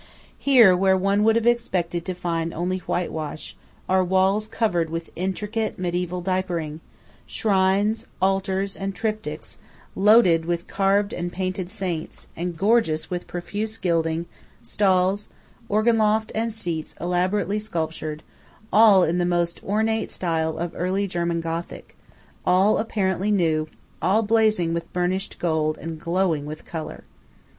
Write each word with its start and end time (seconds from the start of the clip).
Here, 0.39 0.75
where 0.75 0.97
one 0.97 1.23
would 1.23 1.35
have 1.35 1.45
expected 1.45 2.05
to 2.07 2.15
find 2.15 2.55
only 2.55 2.79
whitewash, 2.79 3.55
are 3.87 4.03
walls 4.03 4.47
covered 4.47 4.89
with 4.89 5.11
intricate 5.15 5.77
mediæval 5.79 6.23
diapering; 6.23 6.79
shrines, 7.27 8.07
altars 8.19 8.75
and 8.75 8.95
triptychs 8.95 9.57
loaded 9.95 10.45
with 10.45 10.65
carved 10.65 11.13
and 11.13 11.31
painted 11.31 11.69
saints, 11.69 12.25
and 12.35 12.57
gorgeous 12.57 13.11
with 13.11 13.27
profuse 13.27 13.77
gilding; 13.77 14.25
stalls, 14.63 15.27
organ 15.69 15.99
loft, 15.99 16.31
and 16.33 16.51
seats 16.51 16.95
elaborately 16.99 17.59
sculptured; 17.59 18.23
all 18.73 19.03
in 19.03 19.19
the 19.19 19.23
most 19.23 19.63
ornate 19.63 20.11
style 20.11 20.57
of 20.57 20.71
early 20.75 21.05
German 21.05 21.41
Gothic; 21.41 21.95
all 22.43 22.79
apparently 22.79 23.29
new; 23.29 23.67
all 24.01 24.23
blazing 24.23 24.73
with 24.73 24.91
burnished 24.93 25.37
gold 25.37 25.77
and 25.77 25.99
glowing 25.99 26.47
with 26.47 26.65
colour. 26.65 27.03